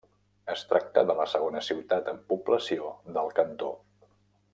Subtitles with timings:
[0.51, 3.69] Es tracta de la segona ciutat en població del cantó.